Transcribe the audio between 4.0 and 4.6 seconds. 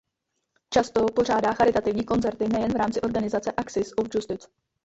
Justice.